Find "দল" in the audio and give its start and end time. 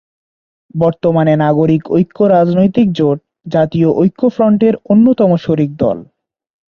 5.77-5.97